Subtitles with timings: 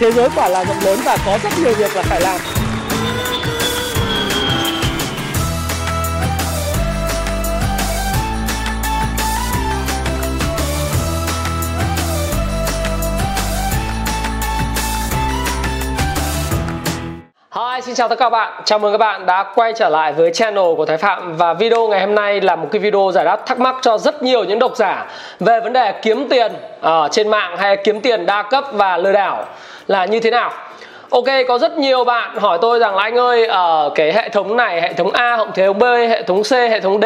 [0.00, 2.40] thế giới quả là rộng lớn và có rất nhiều việc là phải làm.
[17.54, 18.62] Hi, xin chào tất cả các bạn.
[18.64, 21.36] Chào mừng các bạn đã quay trở lại với channel của Thái Phạm.
[21.36, 24.22] Và video ngày hôm nay là một cái video giải đáp thắc mắc cho rất
[24.22, 25.06] nhiều những độc giả
[25.40, 29.12] về vấn đề kiếm tiền ở trên mạng hay kiếm tiền đa cấp và lừa
[29.12, 29.44] đảo
[29.88, 30.52] là như thế nào.
[31.10, 34.56] Ok, có rất nhiều bạn hỏi tôi rằng là anh ơi ở cái hệ thống
[34.56, 37.04] này, hệ thống A, hệ thống B, hệ thống C, hệ thống D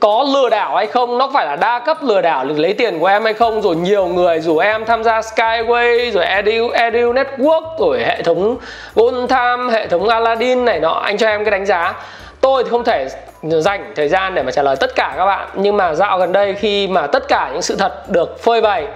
[0.00, 1.18] có lừa đảo hay không?
[1.18, 3.62] Nó phải là đa cấp lừa đảo lấy tiền của em hay không?
[3.62, 8.56] Rồi nhiều người rủ em tham gia Skyway rồi Edu Edu Network rồi hệ thống
[8.94, 11.94] Gold Time hệ thống Aladdin này nọ anh cho em cái đánh giá.
[12.40, 13.08] Tôi thì không thể
[13.42, 16.32] dành thời gian để mà trả lời tất cả các bạn nhưng mà dạo gần
[16.32, 18.86] đây khi mà tất cả những sự thật được phơi bày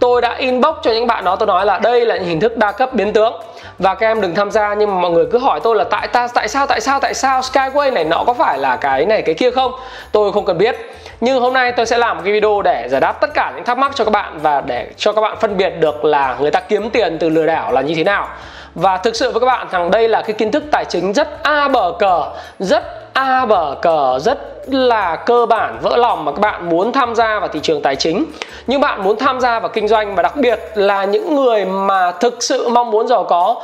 [0.00, 2.56] tôi đã inbox cho những bạn đó, tôi nói là đây là những hình thức
[2.56, 3.32] đa cấp biến tướng.
[3.78, 6.08] Và các em đừng tham gia, nhưng mà mọi người cứ hỏi tôi là tại
[6.08, 9.22] ta, tại sao tại sao tại sao Skyway này nó có phải là cái này,
[9.22, 9.72] cái kia không?
[10.12, 10.76] Tôi không cần biết.
[11.20, 13.64] Nhưng hôm nay tôi sẽ làm một cái video để giải đáp tất cả những
[13.64, 16.50] thắc mắc cho các bạn và để cho các bạn phân biệt được là người
[16.50, 18.28] ta kiếm tiền từ lừa đảo là như thế nào.
[18.74, 21.42] Và thực sự với các bạn rằng đây là cái kiến thức tài chính rất
[21.42, 22.22] a bờ cờ,
[22.58, 27.14] rất a bờ cờ, rất là cơ bản vỡ lòng mà các bạn muốn tham
[27.14, 28.24] gia vào thị trường tài chính.
[28.66, 32.12] Nhưng bạn muốn tham gia vào kinh doanh và đặc biệt là những người mà
[32.12, 33.62] thực sự mong muốn giàu có,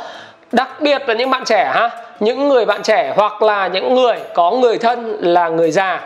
[0.53, 4.17] đặc biệt là những bạn trẻ ha, những người bạn trẻ hoặc là những người
[4.35, 6.01] có người thân là người già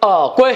[0.00, 0.54] ở quê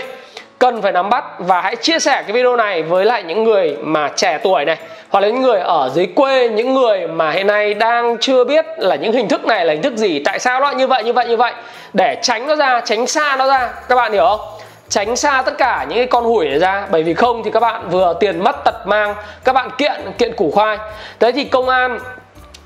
[0.59, 3.77] cần phải nắm bắt và hãy chia sẻ cái video này với lại những người
[3.81, 4.77] mà trẻ tuổi này
[5.09, 8.67] hoặc là những người ở dưới quê những người mà hiện nay đang chưa biết
[8.78, 11.12] là những hình thức này là hình thức gì tại sao nó như vậy như
[11.12, 11.53] vậy như vậy.
[11.92, 13.70] Để tránh nó ra tránh xa nó ra.
[13.89, 14.41] Các bạn hiểu không?
[14.89, 16.87] Tránh xa tất cả những cái con hủi này ra.
[16.91, 20.33] Bởi vì không thì các bạn vừa tiền mất tật mang các bạn kiện kiện
[20.37, 20.78] củ khoai.
[21.20, 21.98] Thế thì công an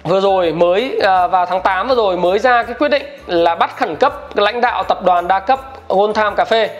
[0.04, 3.54] vừa rồi mới à, vào tháng 8 vừa rồi mới ra cái quyết định là
[3.54, 6.70] bắt khẩn cấp lãnh đạo tập đoàn đa cấp Gold Time Cà phê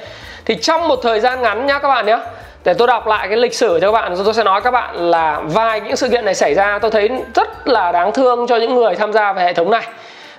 [0.45, 2.19] thì trong một thời gian ngắn nhá các bạn nhé
[2.65, 5.11] để tôi đọc lại cái lịch sử cho các bạn tôi sẽ nói các bạn
[5.11, 8.57] là vài những sự kiện này xảy ra, tôi thấy rất là đáng thương cho
[8.57, 9.87] những người tham gia về hệ thống này.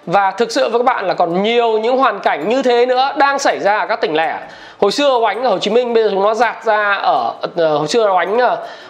[0.06, 3.12] Và thực sự với các bạn là còn nhiều những hoàn cảnh như thế nữa
[3.18, 4.40] đang xảy ra ở các tỉnh lẻ.
[4.80, 7.78] Hồi xưa oánh ở Hồ Chí Minh, bây giờ chúng nó giạt ra ở ờ,
[7.78, 8.38] hồi xưa oánh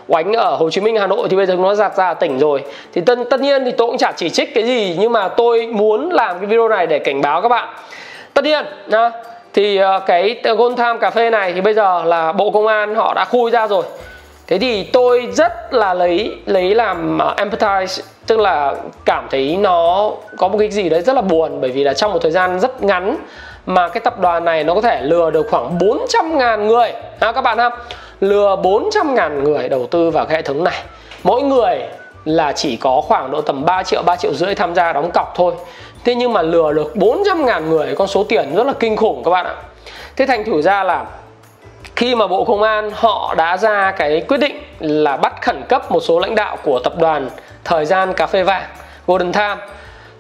[0.07, 2.13] oánh ở, Hồ Chí Minh, Hà Nội thì bây giờ chúng nó giạt ra ở
[2.13, 2.63] tỉnh rồi.
[2.93, 5.67] Thì tất tất nhiên thì tôi cũng chả chỉ trích cái gì, nhưng mà tôi
[5.67, 7.67] muốn làm cái video này để cảnh báo các bạn.
[8.33, 9.11] Tất nhiên nha
[9.53, 12.95] thì ờ, cái Gold Time cà phê này thì bây giờ là Bộ Công an
[12.95, 13.83] họ đã khui ra rồi.
[14.47, 18.75] Thế thì tôi rất là lấy lấy làm ờ, empathize, tức là
[19.05, 21.61] cảm thấy nó có một cái gì đấy rất là buồn.
[21.61, 23.17] Bởi vì là trong một thời gian rất ngắn
[23.65, 26.93] mà cái tập đoàn này nó có thể lừa được khoảng 400 ngàn người.
[27.21, 27.69] Ha các bạn ha?
[28.19, 30.83] Lừa 400 ngàn người đầu tư vào cái hệ thống này.
[31.23, 31.79] Mỗi người
[32.25, 35.33] là chỉ có khoảng độ tầm 3 triệu 3 triệu rưỡi tham gia đóng cọc
[35.35, 35.53] thôi.
[36.05, 39.23] Thế nhưng mà lừa được 400 ngàn người con số tiền rất là kinh khủng
[39.23, 39.55] các bạn ạ.
[40.15, 41.05] Thế thành thử ra là
[41.95, 45.91] khi mà Bộ Công an họ đã ra cái quyết định là bắt khẩn cấp
[45.91, 47.29] một số lãnh đạo của tập đoàn
[47.63, 48.63] Thời gian Cà phê Vàng
[49.07, 49.55] Golden Time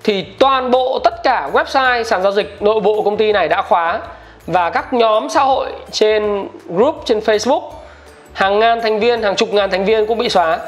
[0.03, 3.61] thì toàn bộ tất cả website sàn giao dịch nội bộ công ty này đã
[3.61, 3.99] khóa
[4.47, 7.61] và các nhóm xã hội trên group trên Facebook
[8.33, 10.59] hàng ngàn thành viên, hàng chục ngàn thành viên cũng bị xóa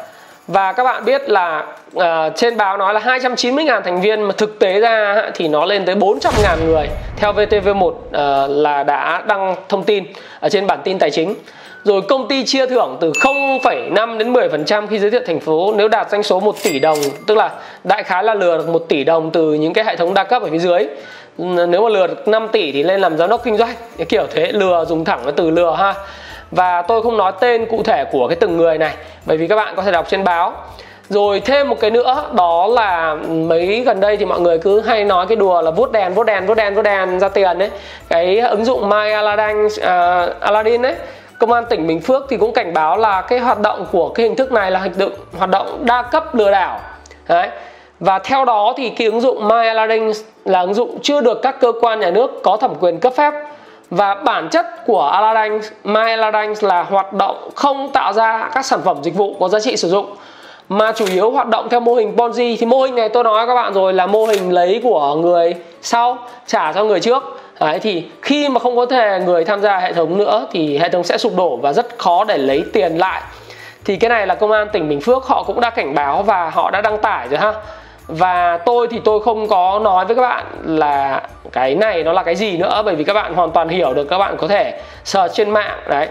[0.48, 1.66] và các bạn biết là
[1.98, 2.04] uh,
[2.36, 5.96] trên báo nói là 290.000 thành viên mà thực tế ra thì nó lên tới
[5.96, 6.90] 400.000 người.
[7.18, 10.04] Theo VTV1 uh, ờ, là đã đăng thông tin
[10.40, 11.36] ở trên bản tin tài chính.
[11.84, 15.74] Rồi công ty chia thưởng từ 0,5 đến 10% khi giới thiệu thành phố.
[15.78, 17.52] Nếu đạt doanh số 1 tỷ đồng tức là
[17.84, 20.42] đại khái là lừa được 1 tỷ đồng từ những cái hệ thống đa cấp
[20.42, 20.88] ở phía dưới.
[21.38, 23.74] Nếu mà lừa được 5 tỷ thì lên làm giám đốc kinh doanh.
[24.10, 25.94] Kiểu thế lừa dùng thẳng cái từ lừa ha.
[26.52, 28.94] Và tôi không nói tên cụ thể của cái từng người này
[29.26, 30.54] bởi vì các bạn có thể đọc trên báo.
[31.10, 35.04] Rồi thêm một cái nữa đó là mấy gần đây thì mọi người cứ hay
[35.04, 37.70] nói cái đùa là vuốt đèn vuốt đèn vuốt đèn vuốt đèn ra tiền đấy
[38.10, 40.96] cái ứng dụng My Aladdin uh, Aladdin đấy
[41.40, 44.26] công an tỉnh Bình Phước thì cũng cảnh báo là cái hoạt động của cái
[44.26, 46.80] hình thức này là hình tượng hoạt động đa cấp lừa đảo.
[47.28, 47.48] Đấy.
[48.00, 50.12] Và theo đó thì cái ứng dụng My Aladdin
[50.46, 53.34] là ứng dụng chưa được các cơ quan nhà nước có thẩm quyền cấp phép
[53.90, 58.80] và bản chất của Aladdin, My Aladdin là hoạt động không tạo ra các sản
[58.86, 60.16] phẩm dịch vụ có giá trị sử dụng
[60.70, 62.56] mà chủ yếu hoạt động theo mô hình Ponzi.
[62.60, 65.56] Thì mô hình này tôi nói các bạn rồi là mô hình lấy của người
[65.82, 66.18] sau
[66.48, 67.24] trả cho người trước.
[67.60, 70.90] Đấy, thì khi mà không có thể người tham gia hệ thống nữa thì hệ
[70.90, 73.22] thống sẽ sụp đổ và rất khó để lấy tiền lại.
[73.86, 76.50] Thì cái này là công an tỉnh Bình Phước họ cũng đã cảnh báo và
[76.50, 77.54] họ đã đăng tải rồi ha
[78.08, 81.22] và tôi thì tôi không có nói với các bạn là
[81.52, 84.10] cái này nó là cái gì nữa bởi vì các bạn hoàn toàn hiểu được
[84.10, 86.08] các bạn có thể search trên mạng đấy.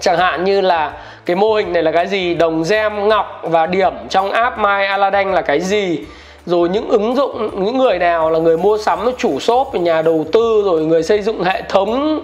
[0.00, 0.92] Chẳng hạn như là
[1.26, 4.84] cái mô hình này là cái gì đồng gem ngọc và điểm trong app My
[4.88, 5.98] Aladdin là cái gì?
[6.46, 10.24] Rồi những ứng dụng những người nào là người mua sắm chủ shop nhà đầu
[10.32, 12.20] tư rồi người xây dựng hệ thống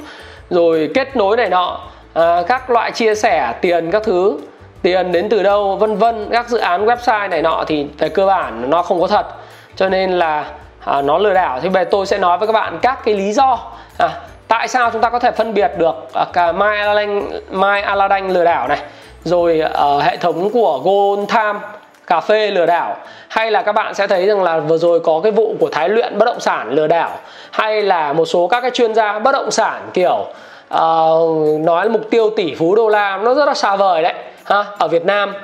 [0.50, 1.80] rồi kết nối này nọ
[2.14, 4.38] à, các loại chia sẻ tiền các thứ
[4.84, 6.28] tiền đến từ đâu vân vân.
[6.32, 9.26] Các dự án website này nọ thì về cơ bản nó không có thật.
[9.76, 10.44] Cho nên là
[10.84, 11.60] à, nó lừa đảo.
[11.62, 13.58] Thì về tôi sẽ nói với các bạn các cái lý do.
[13.98, 14.08] À,
[14.48, 18.28] tại sao chúng ta có thể phân biệt được à, cả My Aladdin, My Aladdin
[18.28, 18.78] lừa đảo này
[19.24, 21.60] rồi ở à, hệ thống của Gold Time
[22.06, 22.96] cà phê lừa đảo
[23.28, 25.88] hay là các bạn sẽ thấy rằng là vừa rồi có cái vụ của Thái
[25.88, 27.10] Luyện bất động sản lừa đảo
[27.50, 30.26] hay là một số các cái chuyên gia bất động sản kiểu
[30.74, 34.14] uh, nói mục tiêu tỷ phú đô la nó rất là xa vời đấy
[34.44, 35.34] ha ở Việt Nam.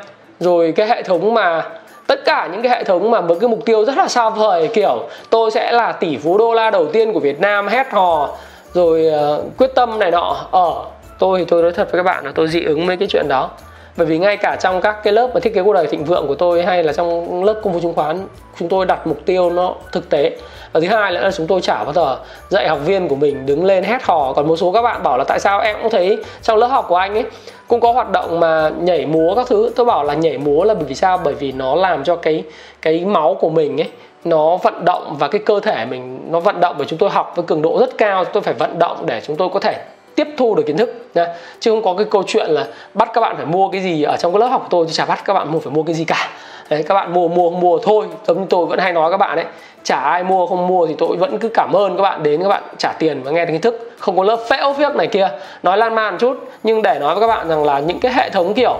[0.40, 1.62] Rồi cái hệ thống mà
[2.06, 4.68] tất cả những cái hệ thống mà với cái mục tiêu rất là xa vời
[4.74, 8.28] kiểu tôi sẽ là tỷ phú đô la đầu tiên của Việt Nam hét hò
[8.72, 9.06] rồi
[9.38, 10.36] uh, quyết tâm này nọ.
[10.50, 10.72] Ở
[11.18, 13.28] tôi thì tôi nói thật với các bạn là tôi dị ứng mấy cái chuyện
[13.28, 13.50] đó
[13.96, 16.26] bởi vì ngay cả trong các cái lớp mà thiết kế cuộc đời thịnh vượng
[16.28, 18.26] của tôi hay là trong lớp công vụ chứng khoán,
[18.58, 20.36] chúng tôi đặt mục tiêu nó thực tế.
[20.72, 22.16] Và thứ hai là chúng tôi chả bao giờ
[22.48, 24.32] dạy học viên của mình đứng lên hét hò.
[24.32, 26.86] Còn một số các bạn bảo là tại sao em cũng thấy trong lớp học
[26.88, 27.24] của anh ấy
[27.68, 29.72] cũng có hoạt động mà nhảy múa các thứ.
[29.76, 31.20] Tôi bảo là nhảy múa là bởi vì sao?
[31.24, 32.44] Bởi vì nó làm cho cái
[32.82, 33.88] cái máu của mình ấy,
[34.24, 37.32] nó vận động và cái cơ thể mình nó vận động và chúng tôi học
[37.36, 39.76] với cường độ rất cao tôi phải vận động để chúng tôi có thể
[40.24, 41.26] tiếp thu được kiến thức nha.
[41.60, 44.16] Chứ không có cái câu chuyện là bắt các bạn phải mua cái gì ở
[44.16, 45.94] trong cái lớp học của tôi, chứ chả bắt các bạn mua phải mua cái
[45.94, 46.28] gì cả.
[46.70, 49.16] Đấy, các bạn mua mua không mua thôi, giống như tôi vẫn hay nói các
[49.16, 49.44] bạn đấy
[49.84, 52.48] chả ai mua, không mua thì tôi vẫn cứ cảm ơn các bạn, đến các
[52.48, 53.92] bạn trả tiền và nghe kiến thức.
[53.98, 55.28] Không có lớp phễu phiếc này kia,
[55.62, 56.38] nói lan man chút.
[56.62, 58.76] Nhưng để nói với các bạn rằng là những cái hệ thống kiểu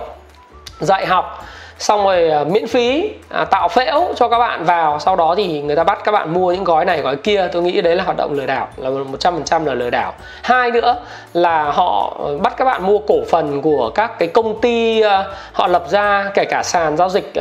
[0.81, 1.45] dạy học
[1.81, 4.99] xong rồi ờ, miễn phí à, tạo phễu cho các bạn vào.
[4.99, 7.49] Sau đó thì người ta bắt các bạn mua những gói này gói kia.
[7.53, 9.91] Tôi nghĩ đấy là hoạt động lừa đảo là một trăm phần trăm là lừa
[9.91, 10.15] đảo.
[10.43, 10.97] Hai nữa
[11.33, 15.33] là họ ờ, bắt các bạn mua cổ phần của các cái công ty ờ,
[15.53, 17.33] họ lập ra kể cả sàn giao dịch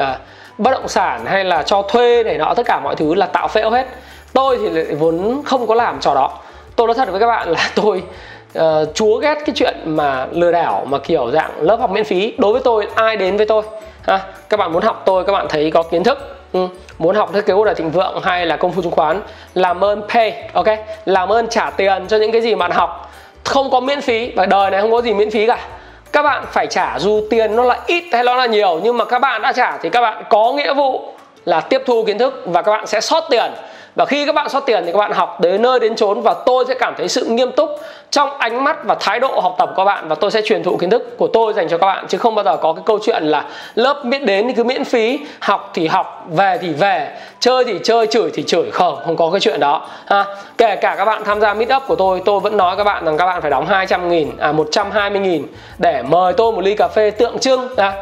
[0.58, 3.48] bất động sản hay là cho thuê này nọ tất cả mọi thứ là tạo
[3.48, 3.88] phễu hết.
[4.34, 6.32] Tôi thì lại vốn không có làm trò đó.
[6.76, 8.04] Tôi nói thật với các bạn là tôi
[8.60, 8.64] uh,
[8.94, 12.34] chúa ghét cái chuyện mà lừa đảo mà kiểu dạng lớp học miễn phí.
[12.38, 13.64] Đối với tôi ai đến với tôi?
[14.08, 14.20] Ha,
[14.50, 16.36] các bạn muốn học tôi, các bạn thấy có kiến thức.
[16.54, 16.68] Ừ.
[16.98, 19.22] muốn học thiết kế cuộc đời thịnh vượng hay là công phu chứng khoán,
[19.54, 20.68] làm ơn pay, ok?
[21.06, 23.12] Làm ơn trả tiền cho những cái gì bạn học.
[23.44, 25.58] Không có miễn phí, và đời này không có gì miễn phí cả.
[26.12, 29.06] Các bạn phải trả dù tiền nó là ít hay nó là nhiều, nhưng mà
[29.06, 31.14] các bạn đã trả thì các bạn có nghĩa vụ
[31.46, 33.52] là tiếp thu kiến thức và các bạn sẽ sót tiền
[33.96, 36.36] và khi các bạn xót tiền thì các bạn học đến nơi đến chốn và
[36.46, 37.70] tôi sẽ cảm thấy sự nghiêm túc
[38.12, 40.64] trong ánh mắt và thái độ học tập của các bạn và tôi sẽ truyền
[40.64, 42.84] thụ kiến thức của tôi dành cho các bạn chứ không bao giờ có cái
[42.86, 43.46] câu chuyện là
[43.76, 47.80] lớp miễn đến thì cứ miễn phí học thì học về thì về chơi thì
[47.84, 48.72] chơi chửi thì chửi.
[48.72, 50.26] Không không có cái chuyện đó ha.
[50.58, 53.06] Kể cả các bạn tham gia meet up của tôi tôi vẫn nói các bạn
[53.06, 55.48] rằng các bạn phải đóng 200 nghìn à 120 nghìn
[55.78, 57.94] để mời tôi một ly cà phê tượng trưng à,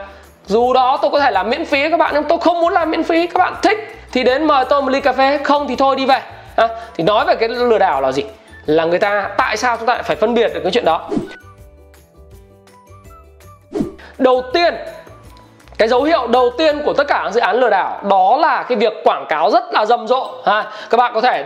[0.46, 2.92] dù đó tôi có thể làm miễn phí các bạn nhưng tôi không muốn làm
[2.92, 5.76] miễn phí các bạn thích thì đến mời tôi một ly cà phê không thì
[5.76, 6.22] thôi đi về.
[6.56, 8.24] À, thì nói về cái lừa đảo là gì?
[8.66, 11.10] Là người ta tại sao chúng ta lại phải phân biệt được cái chuyện đó?
[14.18, 14.74] Đầu tiên
[15.78, 18.64] cái dấu hiệu đầu tiên của tất cả các dự án lừa đảo đó là
[18.64, 20.42] cái việc quảng cáo rất là rầm rộ.
[20.46, 21.46] Ha các bạn có thể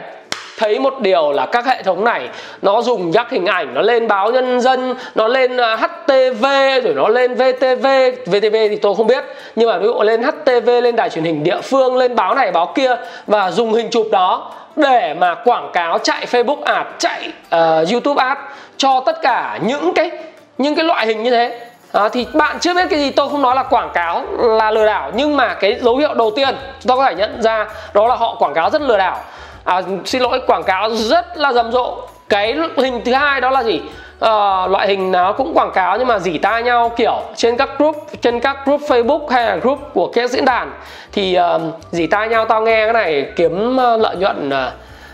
[0.62, 2.30] thấy một điều là các hệ thống này
[2.62, 6.46] nó dùng các hình ảnh nó lên báo nhân dân nó lên à, HTV
[6.84, 7.88] rồi nó lên VTV
[8.26, 9.24] VTV thì tôi không biết
[9.56, 12.52] nhưng mà ví dụ lên HTV lên đài truyền hình địa phương lên báo này
[12.52, 12.96] báo kia
[13.28, 18.24] và dùng hình chụp đó để mà quảng cáo chạy Facebook ad chạy uh, YouTube
[18.24, 18.38] ad
[18.78, 20.12] cho tất cả những cái
[20.58, 21.60] những cái loại hình như thế.
[21.92, 24.86] À, thì bạn chưa biết cái gì tôi không nói là quảng cáo là lừa
[24.86, 28.08] đảo nhưng mà cái dấu hiệu đầu tiên chúng ta có thể nhận ra đó
[28.08, 29.18] là họ quảng cáo rất lừa đảo
[29.64, 31.98] à, xin lỗi quảng cáo rất là rầm rộ.
[32.30, 33.82] Cái hình thứ hai đó là gì?
[34.20, 37.70] À, loại hình nó cũng quảng cáo nhưng mà dỉ tai nhau kiểu trên các
[37.78, 40.74] group trên các group Facebook hay là group của các diễn đàn
[41.12, 44.54] thì uh, dỉ tai nhau tao nghe cái này kiếm ờ, lợi nhuận uh,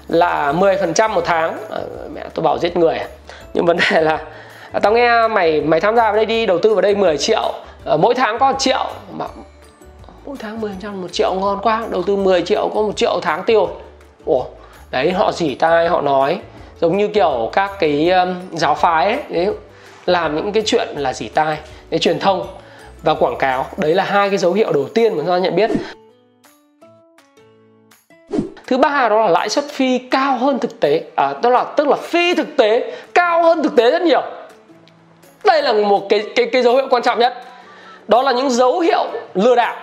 [0.07, 1.57] là 10% một tháng.
[1.69, 1.79] À,
[2.13, 2.99] mẹ tôi bảo giết người.
[3.53, 4.19] Nhưng vấn đề là
[4.71, 7.17] à, tao nghe mày mày tham gia vào đây đi đầu tư vào đây 10
[7.17, 7.53] triệu.
[7.85, 8.85] À, mỗi tháng có 1 triệu.
[9.11, 9.25] Mà
[10.25, 11.83] mỗi tháng 10% một triệu ngon quá.
[11.89, 13.69] Đầu tư 10 triệu có một triệu tháng tiêu
[14.27, 14.43] ủa
[14.91, 16.39] đấy họ dỉ tai họ nói.
[16.81, 19.47] Giống như kiểu các cái um, giáo phái ấy đấy,
[20.05, 21.57] làm những cái chuyện là dỉ tai
[21.89, 22.47] để truyền thông
[23.03, 23.65] và quảng cáo.
[23.77, 25.71] Đấy là hai cái dấu hiệu đầu tiên mà chúng ta nhận biết.
[28.67, 31.03] Thứ ba đó là lãi suất phi cao hơn thực tế.
[31.15, 34.21] À, đó là tức là phi thực tế cao hơn thực tế rất nhiều.
[35.45, 37.43] Đây là một cái cái cái dấu hiệu quan trọng nhất.
[38.07, 39.75] Đó là những dấu hiệu lừa đảo.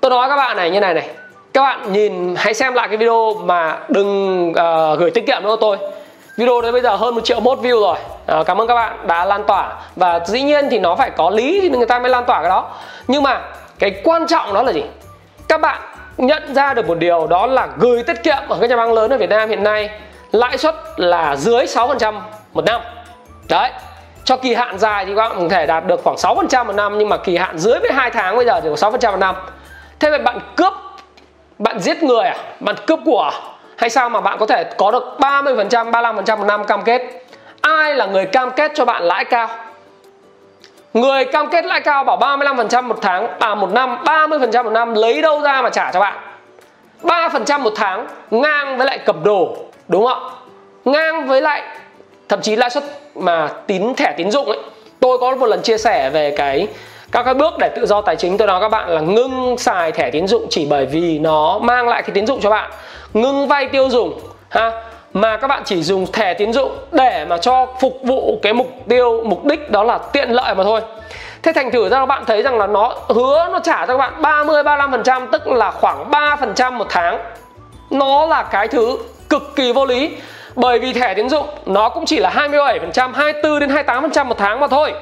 [0.00, 1.08] Tôi nói các bạn này như này này
[1.56, 5.56] các bạn nhìn hãy xem lại cái video mà đừng uh, gửi tiết kiệm nữa
[5.60, 5.78] tôi.
[6.36, 7.96] Video đấy bây giờ hơn một triệu mốt view rồi.
[8.26, 9.72] À, cảm ơn các bạn đã lan tỏa.
[9.96, 12.48] Và dĩ nhiên thì nó phải có lý thì người ta mới lan tỏa cái
[12.48, 12.70] đó.
[13.08, 13.40] Nhưng mà
[13.78, 14.82] cái quan trọng đó là gì?
[15.48, 15.80] Các bạn
[16.16, 19.10] nhận ra được một điều đó là gửi tiết kiệm ở các nhà băng lớn
[19.10, 19.90] ở Việt Nam hiện nay
[20.32, 22.14] lãi suất là dưới 6%
[22.52, 22.80] một năm.
[23.48, 23.70] Đấy
[24.24, 26.98] cho kỳ hạn dài thì các bạn có thể đạt được khoảng 6% một năm
[26.98, 29.34] nhưng mà kỳ hạn dưới với hai tháng bây giờ thì có 6% một năm.
[30.00, 30.72] Thế vậy bạn cướp
[31.58, 32.36] bạn giết người à?
[32.60, 33.40] Bạn cướp của à?
[33.76, 37.24] hay sao mà bạn có thể có được 30% 35% một năm cam kết?
[37.60, 39.48] Ai là người cam kết cho bạn lãi cao?
[40.94, 44.94] Người cam kết lãi cao bảo 35% một tháng À một năm 30% một năm
[44.94, 46.14] Lấy đâu ra mà trả cho bạn?
[47.02, 49.56] 3% một tháng, Ngang với lại cầm đồ,
[49.88, 50.30] Đúng không
[50.84, 51.62] Ngang với lại,
[52.28, 52.84] Thậm chí lãi suất
[53.14, 54.58] mà tín, thẻ tín dụng ấy.
[55.00, 56.68] Tôi có một lần chia sẻ về cái
[57.16, 59.92] các cái bước để tự do tài chính tôi nói các bạn là ngưng xài
[59.92, 62.70] thẻ tín dụng chỉ bởi vì nó mang lại cái tín dụng cho bạn
[63.14, 64.82] ngưng vay tiêu dùng ha
[65.12, 68.70] mà các bạn chỉ dùng thẻ tín dụng để mà cho phục vụ cái mục
[68.88, 70.80] tiêu mục đích đó là tiện lợi mà thôi
[71.42, 73.96] Thế thành thử ra các bạn thấy rằng là nó hứa nó trả cho các
[73.96, 77.18] bạn 30 35% tức là khoảng 3% một tháng.
[77.90, 80.16] Nó là cái thứ cực kỳ vô lý.
[80.54, 84.60] Bởi vì thẻ tín dụng nó cũng chỉ là 27%, 24 đến 28% một tháng
[84.60, 84.92] mà thôi.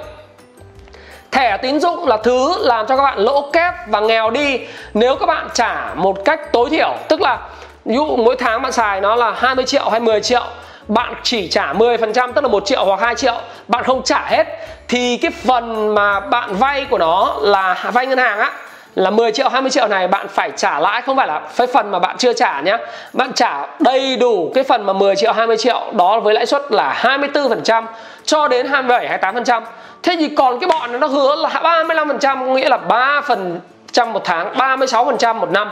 [1.34, 4.60] Thẻ tín dụng là thứ làm cho các bạn lỗ kép và nghèo đi
[4.94, 7.38] nếu các bạn trả một cách tối thiểu, tức là
[7.84, 10.42] ví dụ mỗi tháng bạn xài nó là 20 triệu hay 10 triệu
[10.88, 13.34] bạn chỉ trả 10% tức là 1 triệu hoặc 2 triệu
[13.68, 14.46] bạn không trả hết
[14.88, 18.52] thì cái phần mà bạn vay của nó là vay ngân hàng á
[18.94, 21.90] là 10 triệu 20 triệu này bạn phải trả lãi không phải là cái phần
[21.90, 22.76] mà bạn chưa trả nhé
[23.12, 26.62] bạn trả đầy đủ cái phần mà 10 triệu 20 triệu đó với lãi suất
[26.70, 27.84] là 24%
[28.24, 29.62] cho đến 27 28%
[30.02, 35.34] thế thì còn cái bọn nó hứa là 35% nghĩa là 3% một tháng 36%
[35.34, 35.70] một năm.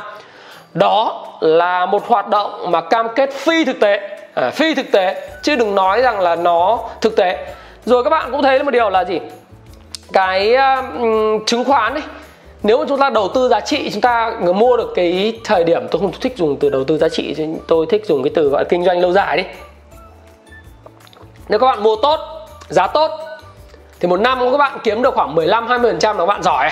[0.75, 4.18] Đó là một hoạt động mà cam kết phi thực tế.
[4.35, 7.54] À, phi thực tế chứ đừng nói rằng là nó thực tế.
[7.85, 9.21] Rồi các bạn cũng thấy một điều là gì?
[10.12, 12.02] Cái um, chứng khoán ấy
[12.62, 15.88] nếu mà chúng ta đầu tư giá trị chúng ta mua được cái thời điểm
[15.90, 17.37] tôi không thích dùng từ đầu tư giá trị
[17.68, 19.44] tôi thích dùng cái từ gọi là kinh doanh lâu dài đi.
[21.49, 22.42] Nếu các bạn mua tốt
[22.73, 23.11] giá tốt.
[24.00, 26.71] Thì một năm các bạn kiếm được khoảng 15 20% là các bạn giỏi.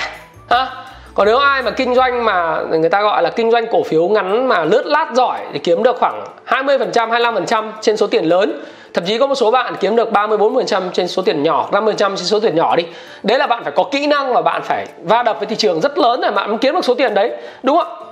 [0.51, 0.67] Ha?
[1.15, 4.09] Còn nếu ai mà kinh doanh mà người ta gọi là kinh doanh cổ phiếu
[4.09, 8.63] ngắn mà lướt lát giỏi thì kiếm được khoảng 20% 25% trên số tiền lớn.
[8.95, 11.97] Thậm chí có một số bạn kiếm được 30 40% trên số tiền nhỏ 50%
[11.97, 12.87] trên số tiền nhỏ đi.
[13.23, 15.81] Đấy là bạn phải có kỹ năng và bạn phải va đập với thị trường
[15.81, 18.11] rất lớn để bạn kiếm được số tiền đấy, đúng không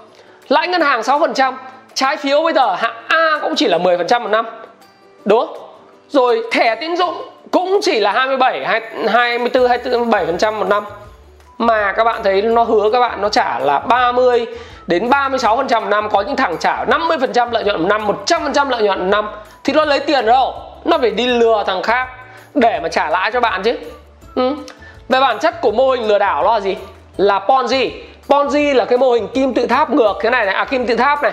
[0.48, 1.52] lãi ngân hàng 6%
[1.94, 4.46] trái phiếu bây giờ hạng A cũng chỉ là 10% một năm,
[5.24, 5.58] đúng không?
[6.08, 7.14] Rồi thẻ tín dụng
[7.50, 8.64] cũng chỉ là 27
[9.08, 10.84] 24 27% một năm.
[11.58, 14.46] Mà các bạn thấy nó hứa các bạn, nó trả là 30
[14.86, 16.08] đến 36% một năm.
[16.10, 19.28] Có những thằng trả 50% lợi nhuận một năm 100% lợi nhuận một năm.
[19.64, 20.54] Thì nó lấy tiền đâu?
[20.84, 22.08] Nó phải đi lừa thằng khác
[22.54, 23.74] để mà trả lãi cho bạn chứ.
[24.34, 24.54] Ừ.
[25.08, 26.76] về bản chất của mô hình lừa đảo nó là gì?
[27.16, 27.90] Là Ponzi.
[28.28, 30.14] Ponzi là cái mô hình kim tự tháp ngược.
[30.22, 31.32] Thế này này à kim tự tháp này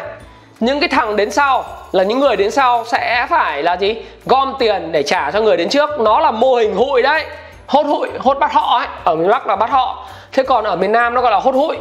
[0.59, 3.95] những cái thằng đến sau là những người đến sau sẽ phải là gì?
[4.25, 5.99] Gom tiền để trả cho người đến trước.
[5.99, 7.25] Nó là mô hình hụi đấy.
[7.67, 8.87] Hốt hụi, hốt bắt họ ấy.
[9.03, 10.07] Ở miền bắc là bắt họ.
[10.31, 11.77] Thế còn ở miền nam nó gọi là hốt hụi.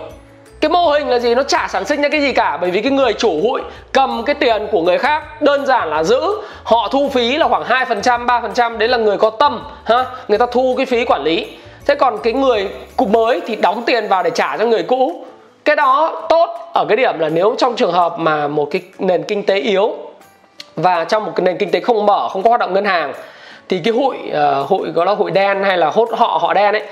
[0.60, 1.34] Cái mô hình là gì?
[1.34, 2.58] Nó chả sản sinh ra cái gì cả.
[2.60, 3.60] Bởi vì cái người chủ hụi
[3.92, 6.20] cầm cái tiền của người khác đơn giản là giữ.
[6.64, 10.04] Họ thu phí là khoảng 2% 3% đấy là người có tâm, ha?
[10.28, 11.46] Người ta thu cái phí quản lý.
[11.86, 15.24] Thế còn cái người cục mới thì đóng tiền vào để trả cho người cũ
[15.64, 19.22] cái đó tốt ở cái điểm là nếu trong trường hợp mà một cái nền
[19.22, 19.92] kinh tế yếu
[20.76, 23.12] và trong một cái nền kinh tế không mở không có hoạt động ngân hàng
[23.68, 26.54] thì cái hội uh, ờ, hội gọi là hội đen hay là hốt họ họ
[26.54, 26.82] đen ấy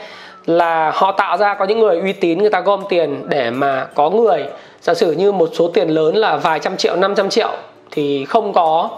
[0.47, 3.87] là họ tạo ra có những người uy tín người ta gom tiền để mà
[3.95, 4.45] có người.
[4.81, 7.51] Giả sử như một số tiền lớn là vài trăm triệu 500 triệu
[7.91, 8.89] thì không có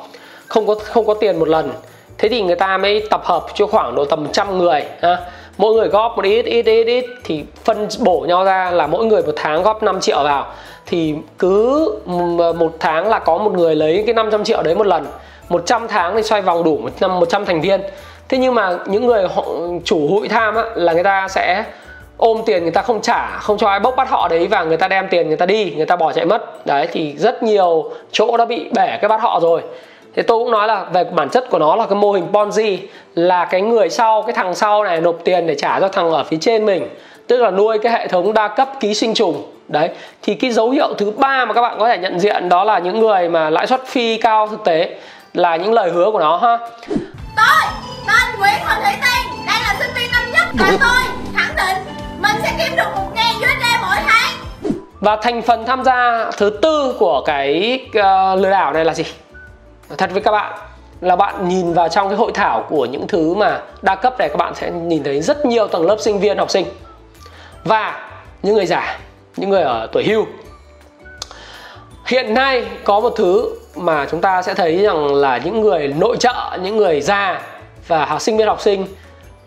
[0.48, 1.72] không có không có tiền một lần.
[2.18, 5.18] Thế thì người ta mới tập hợp cho khoảng độ tầm trăm người ha
[5.58, 9.04] mỗi người góp một ít ít ít ít thì phân bổ nhau ra là mỗi
[9.04, 10.46] người một tháng góp 5 triệu vào.
[10.86, 11.94] Thì cứ
[12.56, 15.06] một tháng là có một người lấy cái 500 triệu đấy một lần.
[15.48, 17.80] 100 tháng thì xoay vòng đủ một năm 100 thành viên.
[18.28, 19.44] Thế nhưng mà những người họ
[19.84, 21.64] chủ hụi tham á, là người ta sẽ
[22.16, 24.76] ôm tiền người ta không trả không cho ai bốc bắt họ đấy và người
[24.76, 26.66] ta đem tiền người ta đi người ta bỏ chạy mất.
[26.66, 29.62] Đấy thì rất nhiều chỗ đã bị bẻ cái bắt họ rồi
[30.16, 32.78] thì tôi cũng nói là về bản chất của nó là cái mô hình Ponzi
[33.14, 36.24] là cái người sau cái thằng sau này nộp tiền để trả cho thằng ở
[36.24, 36.88] phía trên mình.
[37.26, 39.50] Tức là nuôi cái hệ thống đa cấp ký sinh trùng.
[39.68, 39.88] Đấy
[40.22, 42.78] thì cái dấu hiệu thứ ba mà các bạn có thể nhận diện đó là
[42.78, 44.98] những người mà lãi suất phi cao thực tế
[45.34, 46.58] là những lời hứa của nó ha.
[47.36, 47.70] Tôi
[48.06, 51.14] tên Nguyễn Hoàng Thủy Tiên đang là sinh viên năm nhất và tôi.
[51.36, 51.84] Khẳng định
[52.20, 54.72] mình sẽ kiếm được một ngàn USD mỗi tháng.
[55.00, 59.04] Và thành phần tham gia thứ tư của cái uh, lừa đảo này là gì
[59.98, 60.58] thật với các bạn
[61.00, 64.28] là bạn nhìn vào trong cái hội thảo của những thứ mà đa cấp này,
[64.28, 66.66] các bạn sẽ nhìn thấy rất nhiều tầng lớp sinh viên, học sinh.
[67.64, 68.08] Và
[68.42, 68.98] những người già,
[69.36, 70.26] những người ở tuổi hưu.
[72.06, 76.16] Hiện nay có một thứ mà chúng ta sẽ thấy rằng là những người nội
[76.16, 77.42] trợ, những người già
[77.88, 78.86] và học sinh viên, học sinh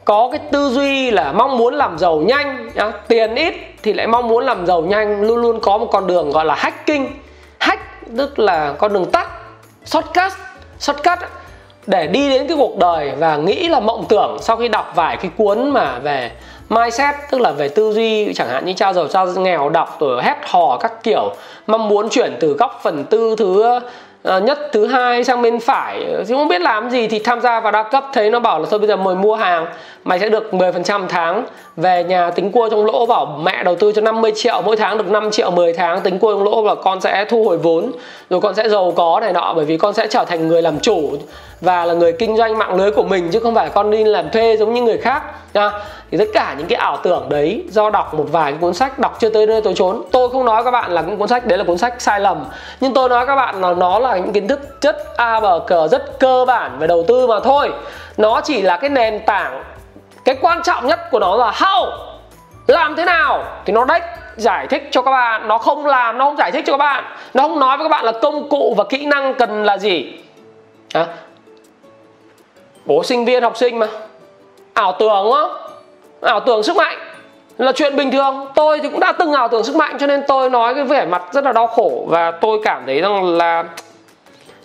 [0.05, 2.91] có cái tư duy là mong muốn làm giàu nhanh, nhá.
[3.07, 3.53] tiền ít
[3.83, 6.55] thì lại mong muốn làm giàu nhanh, luôn luôn có một con đường gọi là
[6.55, 7.07] hacking.
[7.59, 7.81] Hack
[8.17, 9.27] tức là con đường tắt
[9.87, 10.31] shortcut
[10.79, 11.19] shortcut
[11.87, 15.17] để đi đến cái cuộc đời và nghĩ là mộng tưởng sau khi đọc vài
[15.17, 16.31] cái cuốn mà về
[16.69, 20.23] mindset, tức là về tư duy chẳng hạn như cha giàu cha nghèo, đọc rồi
[20.23, 21.33] hét hò các kiểu,
[21.67, 23.79] mong muốn chuyển từ góc phần tư thứ
[24.27, 27.41] Ờ, nhất thứ hai sang bên phải ờ, chứ không biết làm gì thì tham
[27.41, 28.05] gia vào đa cấp.
[28.13, 29.65] Thấy nó bảo là thôi bây giờ mời mua hàng,
[30.03, 31.45] mày sẽ được 10% tháng.
[31.77, 34.97] Về nhà tính cua trong lỗ bảo mẹ đầu tư cho 50 triệu, mỗi tháng
[34.97, 36.01] được 5 triệu 10 tháng.
[36.01, 37.91] Tính cua trong lỗ và con sẽ thu hồi vốn,
[38.29, 40.79] rồi con sẽ giàu có này nọ, bởi vì con sẽ trở thành người làm
[40.79, 41.11] chủ
[41.61, 44.29] và là người kinh doanh mạng lưới của mình, chứ không phải con đi làm
[44.29, 45.71] thuê giống như người khác nha
[46.11, 48.99] thì tất cả những cái ảo tưởng đấy do đọc một vài cái cuốn sách,
[48.99, 50.03] đọc chưa tới nơi tôi trốn.
[50.11, 52.45] Tôi không nói các bạn là những cuốn sách, đấy là cuốn sách sai lầm.
[52.79, 55.91] Nhưng tôi nói các bạn là nó là những kiến thức chất a và C
[55.91, 57.69] rất cơ bản về đầu tư mà thôi.
[58.17, 59.63] Nó chỉ là cái nền tảng
[60.25, 61.91] cái quan trọng nhất của nó là how
[62.67, 64.01] làm thế nào thì nó đấy
[64.35, 65.47] giải thích cho các bạn.
[65.47, 67.03] Nó không làm nó không giải thích cho các bạn.
[67.33, 70.13] Nó không nói với các bạn là công cụ và kỹ năng cần là gì.
[70.93, 71.05] À,
[72.85, 73.87] bố sinh viên học sinh mà.
[74.73, 75.43] Ảo tưởng á.
[76.21, 76.97] Ảo tưởng sức mạnh
[77.57, 78.47] là chuyện bình thường.
[78.55, 81.05] Tôi thì cũng đã từng ảo tưởng sức mạnh cho nên tôi nói cái vẻ
[81.05, 83.63] mặt rất là đau khổ và tôi cảm thấy rằng là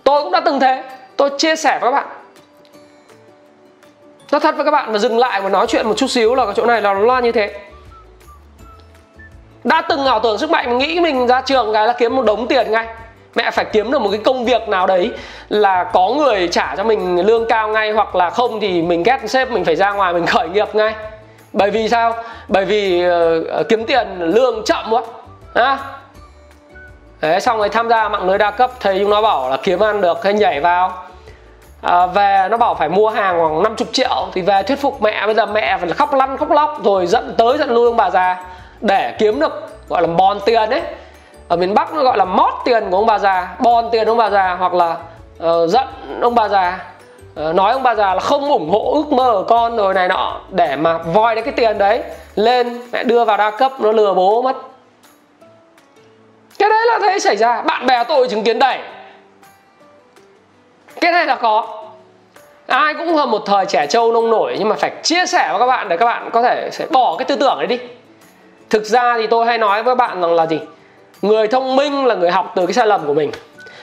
[0.04, 0.82] tôi cũng đã từng thế.
[1.16, 2.06] Tôi chia sẻ với các bạn.
[4.32, 6.44] Nó thật với các bạn mà dừng lại và nói chuyện một chút xíu là
[6.44, 7.54] cái chỗ này là nó là như thế.
[9.64, 12.49] Đã từng ảo tưởng sức mạnh nghĩ mình ra trường cái là kiếm một đống
[12.49, 12.87] tiền ngay.
[13.35, 15.11] Mẹ phải kiếm được một cái công việc nào đấy
[15.49, 19.18] là có người trả cho mình lương cao ngay hoặc là không thì mình ghét
[19.26, 20.94] sếp mình phải ra ngoài mình khởi nghiệp ngay.
[21.52, 22.14] Bởi vì sao?
[22.49, 25.02] Bởi vì uh, kiếm tiền lương chậm quá.
[25.54, 25.78] À.
[27.23, 29.81] Đấy, xong rồi tham gia mạng lưới đa cấp thầy chúng nó bảo là kiếm
[29.81, 30.93] ăn được hay nhảy vào.
[31.82, 35.26] À, về nó bảo phải mua hàng khoảng 50 triệu thì về thuyết phục mẹ
[35.26, 38.11] bây giờ mẹ phải khóc lăn khóc lóc rồi giận tới giận lui ông bà
[38.11, 38.45] già
[38.80, 40.82] để kiếm được gọi là bòn tiền ấy.
[41.49, 44.19] Ở miền bắc nó gọi là mót tiền của ông bà già bòn tiền ông
[44.19, 44.97] bà già hoặc là
[45.45, 45.87] uh, giận
[46.23, 46.85] ông bà già.
[47.49, 50.08] Uh, nói ông bà già là không ủng hộ ước mơ của con rồi này
[50.08, 52.02] nọ để mà voi đến cái tiền đấy
[52.35, 54.56] lên mẹ đưa vào đa cấp nó lừa bố mất
[56.63, 57.63] cái đấy là thế xảy ra.
[57.63, 58.79] Bạn bè tôi chứng kiến đầy
[61.01, 61.83] cái này là có.
[62.67, 65.59] Ai cũng là một thời trẻ trâu nông nổi, nhưng mà phải chia sẻ với
[65.59, 67.79] các bạn để các bạn có thể sẽ bỏ cái tư tưởng đấy đi.
[68.71, 70.61] Thực ra thì tôi hay nói với bạn rằng là gì?
[71.23, 73.31] Người thông minh là người học từ cái sai lầm của mình.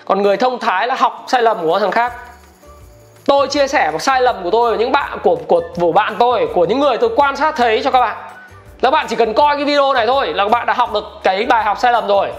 [0.05, 2.13] Còn người thông thái là học sai lầm của thằng khác.
[3.25, 6.47] Tôi chia sẻ một sai lầm của tôi những bạn, của của của bạn tôi,
[6.53, 8.17] của những người tôi quan sát thấy cho các bạn.
[8.81, 11.03] Các bạn chỉ cần coi cái video này thôi là các bạn đã học được
[11.23, 12.31] cái bài học sai lầm rồi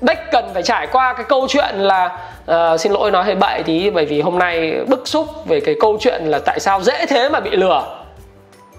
[0.00, 2.18] đếch cần phải trải qua cái câu chuyện là
[2.50, 5.74] uh, xin lỗi nói hơi bậy tí bởi vì hôm nay bức xúc về cái
[5.80, 7.82] câu chuyện là tại sao dễ thế mà bị lừa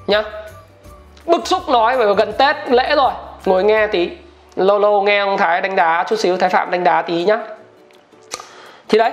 [0.07, 0.23] nhá.
[1.25, 3.11] Bức xúc nói về gần tết lễ rồi
[3.45, 4.09] ngồi nghe tí
[4.55, 7.39] lâu lâu nghe ông thái đánh đá chút xíu thái phạm đánh đá tí nhá.
[8.89, 9.11] Thì đấy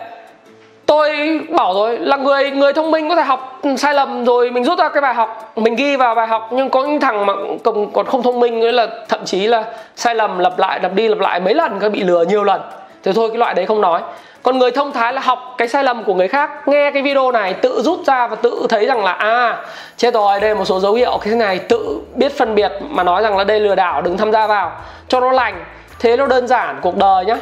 [0.86, 4.64] tôi bảo rồi là người người thông minh có thể học sai lầm rồi mình
[4.64, 6.48] rút ra cái bài học mình ghi vào bài học.
[6.52, 7.32] Nhưng có những thằng mà
[7.64, 9.64] còn, còn không thông minh nữa là thậm chí là
[9.96, 12.60] sai lầm lặp lại lặp đi lặp lại mấy lần các bị lừa nhiều lần.
[13.02, 14.00] Thế thôi cái loại đấy không nói.
[14.42, 17.32] Còn người thông thái là học cái sai lầm của người khác nghe cái video
[17.32, 19.56] này tự rút ra và tự thấy rằng là à
[19.96, 23.02] chết rồi đây là một số dấu hiệu cái này tự biết phân biệt mà
[23.02, 24.72] nói rằng là đây lừa đảo đừng tham gia vào.
[25.08, 25.64] Cho nó lành
[25.98, 27.36] thế nó đơn giản cuộc đời nhá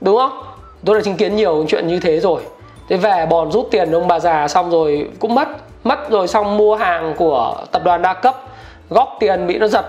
[0.00, 0.42] đúng không?
[0.84, 2.40] Tôi đã chứng kiến nhiều chuyện như thế rồi
[2.88, 5.48] thế về bòn rút tiền ông bà già xong rồi cũng mất
[5.84, 8.42] mất rồi xong mua hàng của tập đoàn đa cấp,
[8.90, 9.84] góp tiền bị nó giật.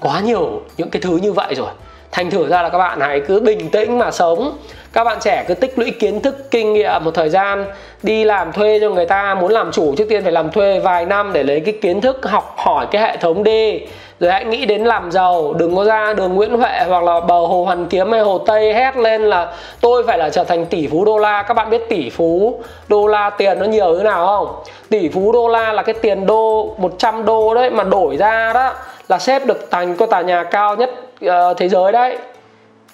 [0.00, 1.68] Quá nhiều những cái thứ như vậy rồi.
[2.12, 4.58] Thành thử ra là các bạn hãy cứ bình tĩnh mà sống.
[4.92, 7.64] Các bạn trẻ cứ tích lũy kiến thức, kinh nghiệm một thời gian,
[8.02, 11.04] đi làm thuê cho người ta, muốn làm chủ trước tiên phải làm thuê vài
[11.04, 13.80] năm để lấy cái kiến thức, học hỏi cái hệ thống đi
[14.20, 17.34] rồi hãy nghĩ đến làm giàu đừng có ra đường Nguyễn Huệ hoặc là bờ
[17.34, 20.86] hồ Hoàn Kiếm hay hồ Tây hét lên là tôi phải là trở thành tỷ
[20.86, 21.42] phú đô la.
[21.42, 24.56] Các bạn biết tỷ phú đô la tiền nó nhiều như nào không?
[24.90, 28.72] Tỷ phú đô la là cái tiền đô 100 đô đấy mà đổi ra đó
[29.08, 30.90] là xếp được thành có tòa nhà cao nhất
[31.24, 32.18] uh, thế giới đấy.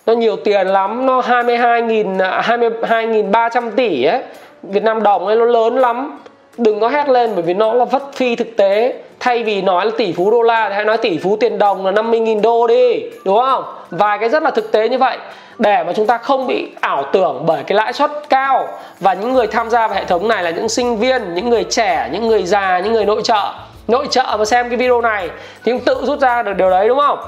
[0.07, 4.23] Nó nhiều tiền lắm nó 22.000 22.300 à, tỷ ấy.
[4.63, 6.21] Việt Nam đồng ấy nó lớn lắm.
[6.59, 9.87] Đừng có hét lên bởi vì nó là vất phi thực tế thay vì nói
[9.87, 12.67] là tỷ phú đô la thì hãy nói tỷ phú tiền đồng là 50.000 đô
[12.67, 13.65] đi đúng không?
[13.91, 15.19] Vài cái rất là thực tế như vậy.
[15.59, 18.69] Để mà chúng ta không bị ảo tưởng bởi cái lãi suất cao
[19.01, 21.65] và những người tham gia vào hệ thống này là những sinh viên những người
[21.65, 23.53] trẻ những người già những người nội trợ.
[23.89, 25.31] Nội trợ mà xem cái video này
[25.65, 27.19] thì cũng tự rút ra được điều đấy đúng không?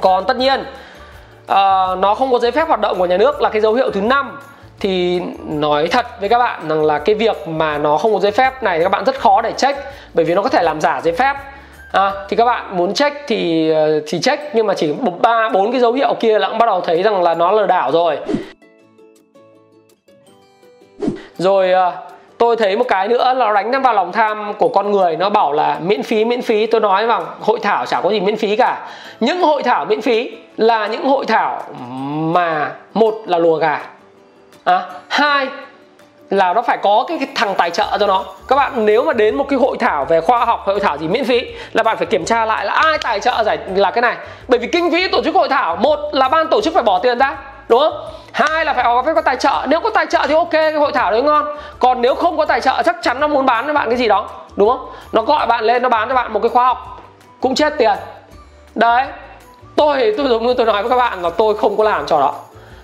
[0.00, 3.48] Còn tất nhiên uh, nó không có giấy phép hoạt động của nhà nước là
[3.48, 4.38] cái dấu hiệu thứ năm
[4.80, 8.32] thì nói thật với các bạn rằng là cái việc mà nó không có giấy
[8.32, 9.78] phép này các bạn rất khó để check
[10.14, 11.36] bởi vì nó có thể làm giả giấy phép.
[11.92, 15.72] À, thì các bạn muốn check thì ờ, thì check nhưng mà chỉ ba bốn
[15.72, 18.18] cái dấu hiệu kia là cũng bắt đầu thấy rằng là nó lừa đảo rồi.
[21.38, 21.92] Rồi ờ,
[22.38, 25.52] tôi thấy một cái nữa là đánh vào lòng tham của con người nó bảo
[25.52, 26.66] là miễn phí miễn phí.
[26.66, 28.88] Tôi nói rằng hội thảo chả có gì miễn phí cả.
[29.20, 31.62] Những hội thảo miễn phí là những hội thảo
[32.08, 33.80] mà một là lùa gà
[34.64, 35.48] à, hai
[36.30, 38.24] là nó phải có cái, cái thằng tài trợ cho nó.
[38.48, 41.08] Các bạn nếu mà đến một cái hội thảo về khoa học hội thảo gì
[41.08, 44.02] miễn phí là bạn phải kiểm tra lại là ai tài trợ giải là cái
[44.02, 44.16] này.
[44.48, 46.98] Bởi vì kinh phí tổ chức hội thảo một là ban tổ chức phải bỏ
[46.98, 47.36] tiền ra
[47.68, 47.92] đúng không?
[48.32, 49.66] Hai là phải có phải có tài trợ.
[49.68, 51.56] Nếu có tài trợ thì ok cái hội thảo đấy ngon.
[51.78, 54.08] Còn nếu không có tài trợ chắc chắn nó muốn bán cho bạn cái gì
[54.08, 54.88] đó đúng không?
[55.12, 57.02] Nó gọi bạn lên nó bán cho bạn một cái khóa học
[57.40, 57.96] cũng chết tiền.
[58.74, 59.06] Đấy
[59.76, 62.20] tôi tôi giống như tôi nói với các bạn là tôi không có làm trò
[62.20, 62.34] đó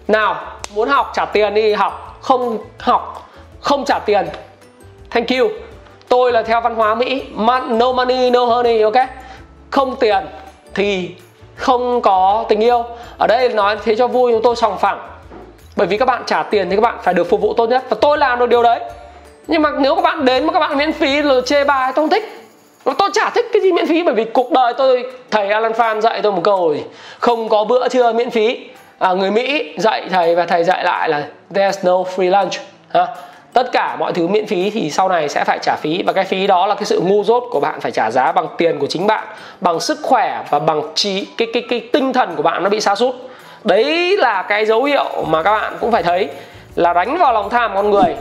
[0.09, 0.37] nào,
[0.75, 2.19] muốn học trả tiền đi, học.
[2.21, 4.27] Không học, không trả tiền.
[5.11, 5.49] Thank you.
[6.09, 7.23] Tôi là theo văn hóa mỹ.
[7.69, 8.95] No money, no honey, ok?
[9.71, 10.27] Không tiền
[10.75, 11.11] thì
[11.57, 12.85] không có tình yêu.
[13.19, 15.09] Ở đây nói thế cho vui, chúng tôi sòng phẳng.
[15.77, 17.85] Bởi vì các bạn trả tiền thì các bạn phải được phục vụ tốt nhất.
[17.89, 18.81] Và tôi làm được điều đấy.
[19.47, 22.03] Nhưng mà nếu các bạn đến mà các bạn miễn phí là chê bài tôi
[22.03, 22.41] không thích.
[22.85, 25.73] Và tôi chả thích cái gì miễn phí, bởi vì cuộc đời tôi, thầy Alan
[25.73, 26.85] Phan dạy tôi một câu rồi.
[27.19, 28.67] Không có bữa trưa miễn phí
[28.99, 32.53] à, người Mỹ dạy thầy và thầy dạy lại là there's no free lunch.
[32.93, 33.07] Ha?
[33.53, 36.03] Tất cả mọi thứ miễn phí thì sau này sẽ phải trả phí.
[36.07, 38.47] Và cái phí đó là cái sự ngu dốt của bạn phải trả giá bằng
[38.59, 39.25] tiền của chính bạn
[39.61, 42.81] bằng sức khỏe và bằng trí cái cái cái tinh thần của bạn nó bị
[42.81, 43.15] sa sút.
[43.65, 46.29] Đấy là cái dấu hiệu mà các bạn cũng phải thấy
[46.75, 48.17] là đánh vào lòng tham con người.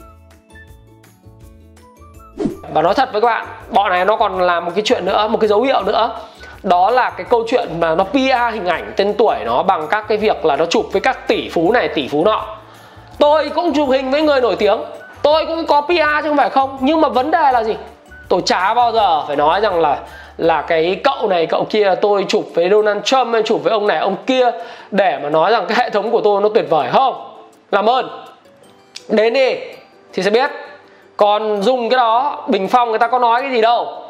[2.73, 5.27] Và nói thật với các bạn bọn này nó còn làm một cái chuyện nữa
[5.27, 6.15] một cái dấu hiệu nữa
[6.63, 10.05] đó là cái câu chuyện mà nó PR hình ảnh tên tuổi nó bằng các
[10.07, 12.45] cái việc là nó chụp với các tỷ phú này, tỷ phú nọ.
[13.19, 14.79] Tôi cũng chụp hình với người nổi tiếng.
[15.21, 16.77] Tôi cũng có PR chứ không phải không.
[16.81, 17.75] Nhưng mà vấn đề là gì?
[18.29, 19.99] Tôi chả bao giờ phải nói rằng là
[20.37, 23.87] là cái cậu này, cậu kia, tôi chụp với Donald Trump hay chụp với ông
[23.87, 24.51] này, ông kia
[24.91, 26.89] để mà nói rằng cái hệ thống của tôi nó tuyệt vời.
[26.91, 27.35] Không.
[27.71, 28.25] Làm ơn.
[29.09, 29.55] Đến đi.
[30.13, 30.51] Thì sẽ biết.
[31.17, 34.02] Còn dùng cái đó, bình phong người ta có nói cái gì đâu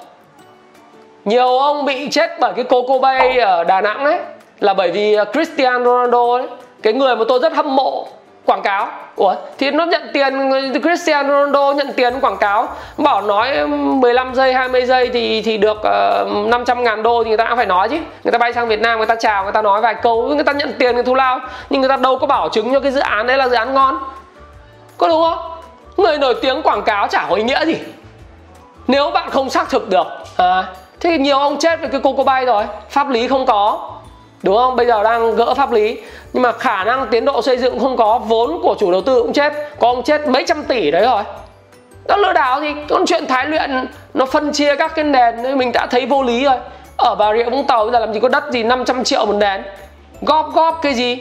[1.25, 4.19] nhiều ông bị chết bởi cái Coco Bay ở Đà Nẵng ấy
[4.59, 6.47] là bởi vì à, Cristiano Ronaldo ấy
[6.83, 8.07] cái người mà tôi rất hâm mộ
[8.45, 8.87] quảng cáo.
[9.15, 12.67] Ủa thì nó nhận tiền Cristiano Ronaldo nhận tiền quảng cáo.
[12.97, 17.29] Bảo nói 15 giây 20 giây thì thì được ờ, uh, 500 ngàn đô thì
[17.29, 17.97] người ta cũng phải nói chứ.
[18.23, 20.43] Người ta bay sang Việt Nam người ta chào người ta nói vài câu người
[20.43, 21.39] ta nhận tiền người thu lao.
[21.69, 23.73] Nhưng người ta đâu có bảo chứng cho cái dự án đấy là dự án
[23.73, 23.99] ngon.
[24.97, 25.39] Có đúng không?
[25.97, 27.75] Người nổi tiếng quảng cáo chả có ý nghĩa gì.
[28.87, 30.07] Nếu bạn không xác thực được
[30.37, 30.63] à,
[31.03, 32.63] thì nhiều ông chết với cái coco bay rồi.
[32.89, 33.91] Pháp lý không có.
[34.43, 34.75] Đúng không?
[34.75, 35.97] Bây giờ đang gỡ pháp lý.
[36.33, 38.17] Nhưng mà khả năng tiến độ xây dựng không có.
[38.17, 39.53] Vốn của chủ đầu tư cũng chết.
[39.79, 41.23] Có ông chết mấy trăm tỷ đấy rồi.
[42.07, 45.43] Đó lừa đảo thì con chuyện thái luyện, nó phân chia các cái nền.
[45.43, 46.57] Nên mình đã thấy vô lý rồi.
[46.97, 49.35] Ở bà rịa vũng tàu bây giờ làm gì có đất gì 500 triệu một
[49.35, 49.63] nền.
[50.21, 51.17] Góp góp cái gì?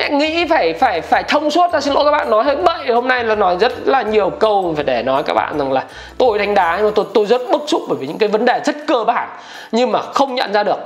[0.00, 2.30] Mẹ nghĩ phải phải phải thông suốt ta xin lỗi các bạn.
[2.30, 5.34] Nói hơi bậy hôm nay là nói rất là nhiều câu phải để nói các
[5.34, 5.84] bạn rằng là
[6.18, 8.44] tôi đánh đá nhưng mà tôi tôi rất bức xúc bởi vì những cái vấn
[8.44, 9.28] đề rất cơ bản,
[9.72, 10.78] nhưng mà không nhận ra được.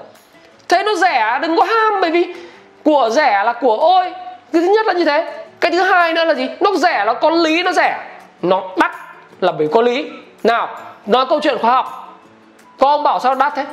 [0.68, 1.38] Thế nó rẻ à?
[1.38, 2.35] đừng có ham, bởi vì
[2.85, 4.05] của rẻ là của ôi.
[4.53, 5.44] Cái thứ nhất là như thế.
[5.61, 6.48] Cái thứ hai nữa là gì?
[6.61, 7.98] Nó rẻ là có lý, nó rẻ.
[8.42, 8.92] Nó đắt
[9.40, 10.11] là bởi có lý.
[10.42, 10.68] Nào,
[11.07, 12.18] nói câu chuyện khoa học.
[12.79, 13.64] Có ông bảo sao đắt thế?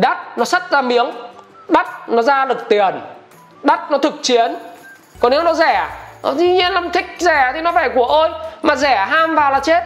[0.00, 1.10] Đắt, nó sắt ra miếng.
[1.68, 2.94] Đắt nó ra được tiền
[3.64, 4.56] đắt nó thực chiến.
[5.20, 5.86] Còn nếu nó rẻ
[6.22, 8.28] nó dĩ nhiên là thích rẻ thì nó phải của ôi.
[8.62, 9.82] Mà rẻ ham vào là chết.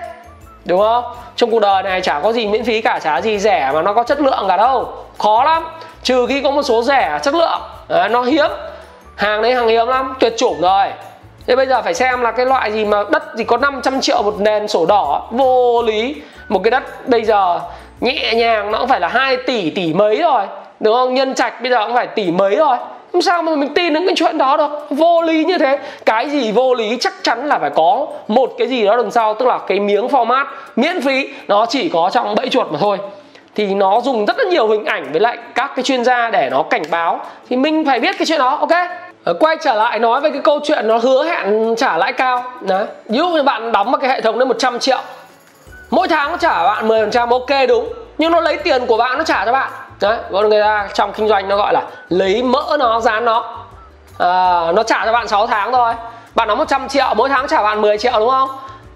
[0.64, 1.04] Đúng không?
[1.36, 3.92] Trong cuộc đời này chả có gì miễn phí cả chả gì rẻ mà nó
[3.92, 4.92] có chất lượng cả đâu.
[5.18, 5.64] Khó lắm.
[6.02, 7.60] Trừ khi có một số rẻ chất lượng.
[7.88, 8.50] À, nó hiếm.
[9.16, 10.14] Hàng đấy hàng hiếm lắm.
[10.20, 10.86] Tuyệt chủng rồi.
[11.46, 14.22] Thế bây giờ phải xem là cái loại gì mà đất gì có 500 triệu
[14.22, 15.28] một nền sổ đỏ.
[15.30, 16.22] Vô lý.
[16.48, 17.60] Một cái đất bây giờ
[18.00, 20.42] nhẹ nhàng nó cũng phải là 2 tỷ tỷ mấy rồi.
[20.80, 21.14] Đúng không?
[21.14, 22.76] Nhân trạch bây giờ cũng phải tỷ mấy rồi
[23.18, 25.78] làm sao mà mình tin đến cái chuyện đó được vô lý như thế.
[26.06, 29.34] Cái gì vô lý chắc chắn là phải có một cái gì đó đằng sau,
[29.34, 30.44] tức là cái miếng format
[30.76, 31.28] miễn phí.
[31.48, 32.98] Nó chỉ có trong bẫy chuột mà thôi.
[33.54, 36.48] Thì nó dùng rất là nhiều hình ảnh với lại các cái chuyên gia để
[36.50, 37.20] nó cảnh báo.
[37.48, 38.88] Thì mình phải biết cái chuyện đó, ok?
[39.24, 42.44] Ờ, quay trở lại nói về cái câu chuyện nó hứa hẹn trả lãi cao.
[42.60, 42.86] Đấy.
[43.08, 45.00] Ví dụ như bạn đóng vào cái hệ thống đấy 100 triệu.
[45.90, 47.92] Mỗi tháng nó trả bạn 10% ok đúng.
[48.18, 51.12] Nhưng nó lấy tiền của bạn, nó trả cho bạn đấy còn người ta trong
[51.12, 53.44] kinh doanh nó gọi là lấy mỡ nó dán nó.
[54.18, 55.94] À, nó trả cho bạn 6 tháng thôi.
[56.34, 58.48] Bạn nó 100 triệu mỗi tháng trả bạn 10 triệu đúng không?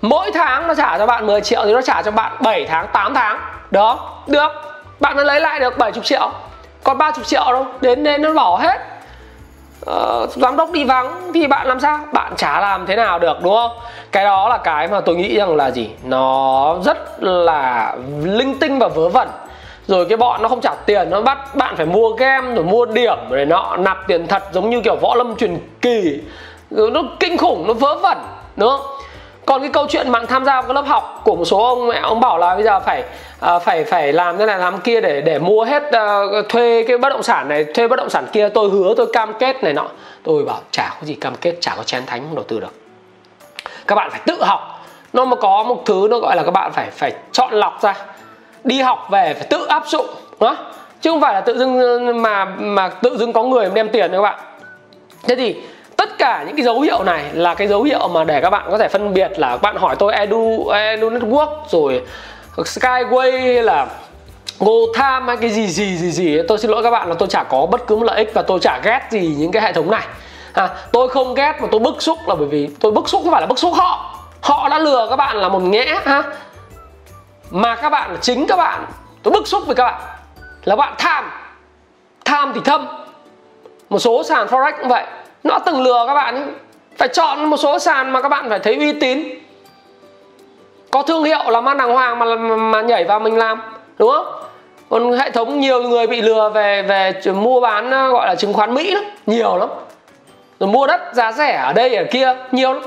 [0.03, 2.87] Mỗi tháng nó trả cho bạn 10 triệu thì nó trả cho bạn 7 tháng
[2.93, 3.41] 8 tháng.
[3.71, 4.49] Đó được.
[5.01, 6.31] Bạn nó lấy lại được 70 triệu.
[6.85, 7.67] Còn 30 triệu đâu?
[7.81, 8.81] Đến đến nó bỏ hết.
[9.91, 11.99] Uh, giám đốc đi vắng thì bạn làm sao?
[12.13, 13.71] Bạn chả làm thế nào được đúng không?
[14.13, 15.91] Cái đó là cái mà tôi nghĩ rằng là gì?
[16.05, 19.29] Nó rất là linh tinh và vớ vẩn
[19.87, 22.87] rồi cái bọn nó không trả tiền nó bắt bạn phải mua game rồi mua
[22.87, 26.21] điểm rồi nọ nạp tiền thật giống như kiểu võ lâm truyền kỳ.
[26.71, 28.19] Rồi nó kinh khủng nó vớ vẩn
[28.57, 28.81] đúng không?
[29.47, 31.89] Còn cái câu chuyện bạn tham gia vào cái lớp học của một số ông
[31.89, 33.05] mẹ ông bảo là bây giờ phải
[33.41, 36.99] à, phải phải làm thế này làm kia để để mua hết uh, thuê cái
[36.99, 39.73] bất động sản này thuê bất động sản kia tôi hứa tôi cam kết này
[39.73, 39.87] nọ.
[40.23, 42.75] Tôi bảo chả có gì cam kết chả có chén thánh đầu tư được.
[43.87, 44.85] Các bạn phải tự học.
[45.13, 47.95] Nó mà có một thứ nó gọi là các bạn phải phải chọn lọc ra
[48.65, 50.07] đi học về phải tự áp dụng
[50.41, 50.57] đó
[51.01, 54.23] chứ không phải là tự dưng mà mà tự dưng có người đem tiền các
[54.23, 54.39] bạn.
[55.23, 55.57] Thế thì
[55.97, 58.67] tất cả những cái dấu hiệu này là cái dấu hiệu mà để các bạn
[58.71, 62.03] có thể phân biệt là các bạn hỏi tôi edu edu network rồi
[62.57, 63.87] skyway hay là
[64.59, 67.43] GoTime hay cái gì gì gì gì tôi xin lỗi các bạn là tôi chả
[67.43, 69.91] có bất cứ một lợi ích và tôi chả ghét gì những cái hệ thống
[69.91, 70.03] này.
[70.53, 73.33] À, tôi không ghét mà tôi bức xúc là bởi vì tôi bức xúc không
[73.33, 74.19] phải là bức xúc họ.
[74.41, 76.23] Họ đã lừa các bạn là một nhẽ ha?
[77.53, 78.85] Mà các bạn chính các bạn.
[79.23, 80.01] Tôi bức xúc với các bạn.
[80.65, 81.31] Là bạn tham.
[82.25, 82.87] Tham thì thâm.
[83.91, 85.05] Một số sàn forex cũng vậy.
[85.45, 86.45] Nó từng lừa các bạn ấy.
[86.99, 89.29] phải chọn một số sàn mà các bạn phải thấy uy tín.
[90.91, 93.63] Có thương hiệu làm ăn đàng hoàng mà mà nhảy vào mình làm.
[93.99, 94.27] Đúng không?
[94.91, 98.53] Còn hệ thống nhiều người bị lừa về về mua bán ờ, gọi là chứng
[98.53, 99.05] khoán mỹ lắm.
[99.27, 99.69] Nhiều lắm.
[100.61, 102.35] Rồi mua đất giá rẻ ở đây, ở kia.
[102.53, 102.83] Nhiều lắm.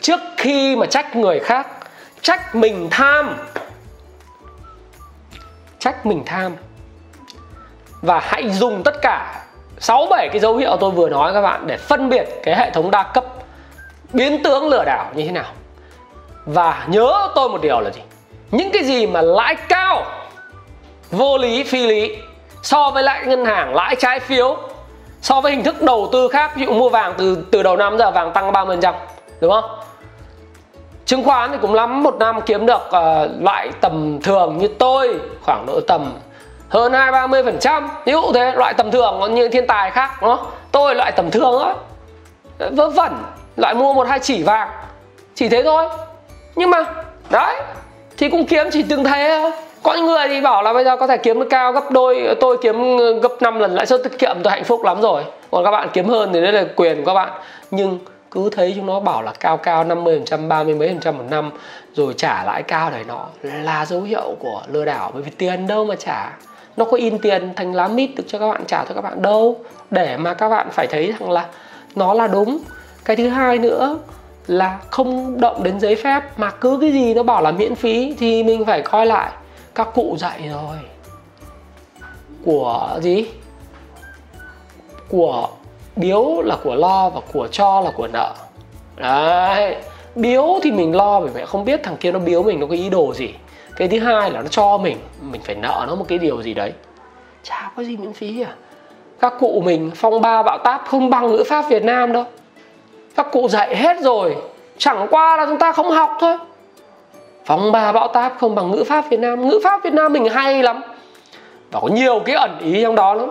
[0.00, 1.66] Trước khi mà trách người khác,
[2.22, 3.36] trách mình tham
[5.78, 6.56] trách mình tham
[8.02, 9.44] và hãy dùng tất cả
[9.78, 12.70] 6 7 cái dấu hiệu tôi vừa nói các bạn để phân biệt cái hệ
[12.70, 13.24] thống đa cấp
[14.12, 15.52] biến tướng lừa đảo như thế nào.
[16.46, 18.00] Và nhớ tôi một điều là gì?
[18.50, 20.04] Những cái gì mà lãi cao,
[21.10, 22.16] vô lý, phi lý,
[22.62, 24.56] so với lại ngân hàng, lãi trái phiếu,
[25.20, 27.98] so với hình thức đầu tư khác, ví dụ mua vàng từ từ đầu năm
[27.98, 28.94] giờ vàng tăng 30%
[29.40, 29.70] đúng không?
[31.08, 35.14] Chứng khoán thì cũng lắm một năm kiếm được uh, loại tầm thường như tôi
[35.42, 36.12] khoảng độ tầm
[36.68, 37.88] hơn hai ba mươi phần trăm.
[38.04, 40.46] Ví dụ thế loại tầm thường còn như thiên tài khác đúng không?
[40.72, 41.74] Tôi loại tầm thường á
[42.70, 43.12] vớ vẩn
[43.56, 44.68] loại mua một hai chỉ vàng
[45.34, 45.88] chỉ thế thôi.
[46.56, 46.84] Nhưng mà
[47.30, 47.56] đấy
[48.16, 49.50] thì cũng kiếm chỉ từng thế thôi.
[49.82, 52.36] Có những người thì bảo là bây giờ có thể kiếm được cao gấp đôi
[52.40, 55.24] tôi kiếm ờ, gấp 5 lần lãi suất tiết kiệm tôi hạnh phúc lắm rồi.
[55.50, 57.30] Còn các bạn kiếm hơn thì đấy là quyền của các bạn.
[57.70, 57.98] Nhưng
[58.30, 61.18] cứ thấy chúng nó bảo là cao cao 50 phần trăm 30 mấy phần trăm
[61.18, 61.50] một năm,
[61.94, 65.10] rồi trả lãi cao này nọ là dấu hiệu của lừa đảo.
[65.14, 66.36] Bởi vì tiền đâu mà trả.
[66.76, 69.22] Nó có in tiền thành lá mít được cho các bạn, trả cho các bạn
[69.22, 69.56] đâu.
[69.90, 71.46] Để mà các bạn phải thấy rằng là
[71.94, 72.58] nó là đúng.
[73.04, 73.98] Cái thứ hai nữa
[74.46, 78.14] là không động đến giấy phép, mà cứ cái gì nó bảo là miễn phí
[78.18, 79.32] thì mình phải coi lại.
[79.74, 80.76] Các cụ dạy rồi.
[82.44, 83.26] Của gì?
[85.08, 85.48] Của
[85.98, 88.32] biếu là của lo và của cho là của nợ.
[88.96, 89.76] Đấy.
[90.14, 92.74] Biếu thì mình lo bởi mẹ không biết thằng kia nó biếu mình nó có
[92.74, 93.34] ý đồ gì.
[93.76, 96.54] Cái thứ hai là nó cho mình mình phải nợ nó một cái điều gì
[96.54, 96.72] đấy.
[97.42, 98.52] Chả có gì miễn phí à.
[99.20, 102.24] Các cụ mình phong ba bạo táp không bằng ngữ pháp việt nam đâu.
[103.16, 104.36] Các cụ dạy hết rồi,
[104.78, 106.36] chẳng qua là chúng ta không học thôi.
[107.44, 109.48] Phong ba bão táp không bằng ngữ pháp việt nam.
[109.48, 110.80] Ngữ pháp việt nam mình hay lắm.
[111.70, 113.30] Và có nhiều cái ẩn ý trong đó lắm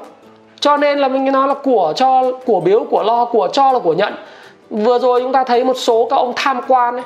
[0.59, 3.79] cho nên là mình nói là của cho của biếu của lo của cho là
[3.79, 4.13] của nhận.
[4.69, 7.03] Vừa rồi chúng ta thấy một số các ông tham quan ấy,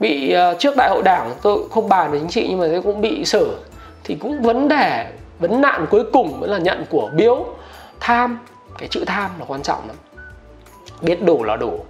[0.00, 3.00] bị ờ, trước đại hội đảng tôi không bàn về chính trị nhưng mà cũng
[3.00, 3.56] bị xử.
[4.04, 5.06] Thì cũng vấn đề
[5.38, 7.46] vấn nạn cuối cùng vẫn là nhận của biếu
[8.00, 8.38] tham.
[8.78, 9.96] Cái chữ tham là quan trọng lắm.
[11.00, 11.80] Biết đủ là đủ.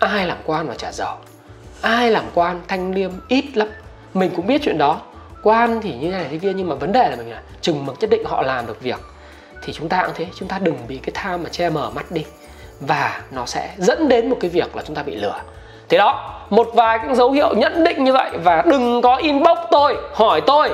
[0.00, 1.16] Ai làm quan mà trả giàu
[1.80, 3.68] ai làm quan thanh liêm ít lắm.
[4.14, 5.00] Mình cũng biết chuyện đó.
[5.42, 7.96] Quan thì như này thế kia nhưng mà vấn đề là mình là chừng mực
[8.00, 9.00] nhất định họ làm được việc
[9.62, 12.10] thì chúng ta cũng thế, chúng ta đừng bị cái tham mà che mở mắt
[12.10, 12.24] đi.
[12.80, 15.34] Và nó sẽ dẫn đến một cái việc là chúng ta bị lừa.
[15.88, 19.58] Thế đó, một vài các dấu hiệu nhận định như vậy và đừng có inbox
[19.70, 20.70] tôi, hỏi tôi.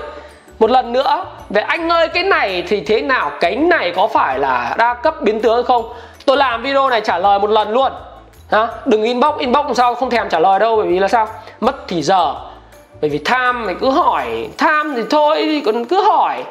[0.59, 3.31] Một lần nữa, về anh ơi, cái này thì thế nào?
[3.41, 5.93] Cái này có phải là đa cấp biến tướng hay không?
[6.25, 7.93] Tôi làm video này trả lời một lần luôn.
[8.51, 8.69] Hả?
[8.85, 9.95] đừng inbox inbox làm sao?
[9.95, 11.29] Không thèm trả lời đâu, bởi vì là sao?
[11.61, 12.35] Mất thì giờ.
[13.01, 14.49] Bởi vì tham mày cứ hỏi.
[14.59, 16.45] Tham thì thôi thì còn cứ hỏi.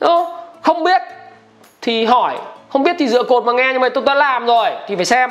[0.00, 0.32] Đúng không?
[0.62, 1.02] không biết
[1.82, 2.36] thì hỏi,
[2.68, 5.04] không biết thì dựa cột mà nghe nhưng mà tôi đã làm rồi, thì phải
[5.04, 5.30] xem.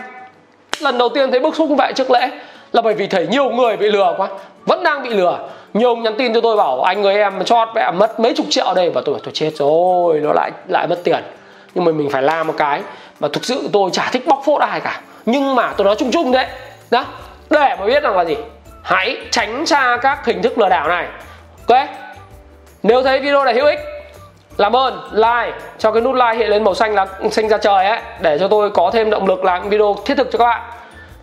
[0.80, 2.30] Lần đầu tiên thấy bức xúc như vậy trước lễ,
[2.72, 4.28] là bởi vì thấy nhiều người bị lừa quá,
[4.66, 5.40] vẫn đang bị lừa.
[5.74, 8.46] Nhiều ông nhắn tin cho tôi bảo, anh người em cho mẹ mất mấy chục
[8.50, 8.90] triệu đây.
[8.90, 11.24] Và tôi bảo tôi chết rồi, nó lại lại mất tiền.
[11.74, 12.82] Nhưng mà mình phải làm một cái,
[13.20, 15.02] mà thực sự tôi chả thích bóc phốt ai cả.
[15.26, 16.46] Nhưng mà tôi nói chung chung đấy
[16.92, 17.06] đó
[17.50, 18.38] để mà biết rằng là gì?
[18.84, 21.08] Hãy tránh xa các hình thức lừa đảo này.
[21.68, 21.88] Ok?
[22.84, 23.80] Nếu thấy video này hữu ích
[24.60, 25.58] làm ơn like.
[25.78, 28.00] Cho cái nút like hiện lên màu xanh là xanh ra trời ấy.
[28.20, 30.62] Để cho tôi có thêm động lực làm video thiết thực cho các bạn.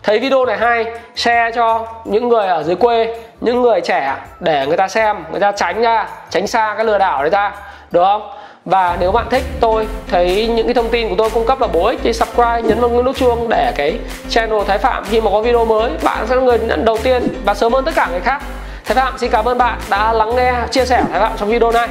[0.03, 0.85] Thấy video này hay,
[1.17, 5.41] share cho những người ở dưới quê, những người trẻ để người ta xem, người
[5.41, 7.53] ta tránh ra, tránh xa cái lừa đảo đấy ra
[7.91, 8.31] được không?
[8.65, 11.67] Và nếu bạn thích tôi, thấy những cái thông tin của tôi cung cấp là
[11.67, 15.31] bổ ích thì subscribe, nhấn vào nút chuông để cái channel Thái Phạm khi mà
[15.31, 18.09] có video mới, bạn sẽ là người nhận đầu tiên và sớm hơn tất cả
[18.11, 18.43] người khác.
[18.85, 21.73] Thái Phạm, xin cảm ơn bạn đã lắng nghe, chia sẻ Thái Phạm trong video
[21.73, 21.89] này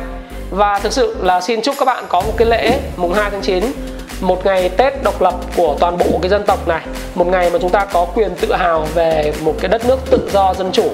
[0.50, 3.42] và thực sự là xin chúc các bạn có một cái lễ mùng 2 tháng
[3.42, 3.64] 9
[4.22, 6.82] một ngày Tết độc lập của toàn bộ cái dân tộc này.
[7.16, 10.30] Một ngày mà chúng ta có quyền tự hào về một cái đất nước tự
[10.34, 10.92] do dân chủ.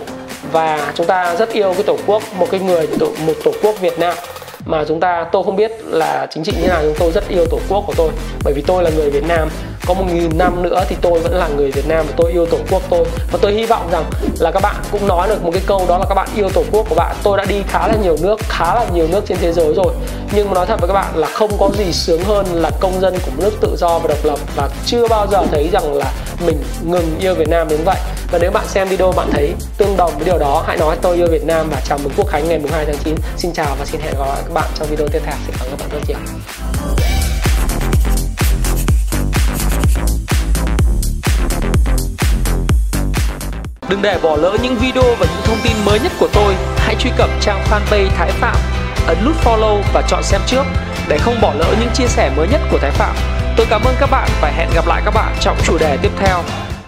[0.51, 2.87] Và chúng ta rất yêu cái tổ quốc, một cái người
[3.25, 4.17] một tổ quốc Việt Nam
[4.65, 7.45] mà chúng ta, tôi không biết là chính trị như nào, nhưng tôi rất yêu
[7.45, 8.09] tổ quốc của tôi.
[8.43, 9.49] Bởi vì tôi là người Việt Nam.
[9.87, 12.45] Có một nghìn năm nữa thì tôi vẫn là người Việt Nam và tôi yêu
[12.45, 13.05] tổ quốc tôi.
[13.31, 14.03] Và tôi hy vọng rằng
[14.39, 16.63] là các bạn cũng nói được một cái câu đó là các bạn yêu tổ
[16.71, 17.15] quốc của bạn.
[17.23, 19.93] Tôi đã đi khá là nhiều nước, khá là nhiều nước trên thế giới rồi.
[20.33, 23.01] Nhưng mà nói thật với các bạn là không có gì sướng hơn là công
[23.01, 25.93] dân của một nước tự do và độc lập và chưa bao giờ thấy rằng
[25.93, 26.11] là
[26.45, 27.97] mình ngừng yêu Việt Nam đến vậy.
[28.31, 31.15] Và nếu bạn xem video, bạn thấy tương đồng với điều đó, hãy nói tôi
[31.15, 33.85] yêu Việt Nam và chào mừng Quốc Khánh ngày 2 tháng 9 xin chào và
[33.85, 35.35] xin hẹn gặp lại các bạn trong video tiếp theo.
[35.45, 36.17] Xin cảm ơn các bạn rất nhiều.
[43.89, 46.55] Đừng để bỏ lỡ những video và những thông tin mới nhất của tôi.
[46.77, 48.55] Hãy truy cập trang fanpage Thái Phạm,
[49.07, 50.63] Ấn nút follow và chọn xem trước
[51.07, 53.15] Để không bỏ lỡ những chia sẻ mới nhất của Thái Phạm.
[53.57, 56.11] Tôi cảm ơn các bạn và hẹn gặp lại các bạn trong chủ đề tiếp
[56.19, 56.43] theo.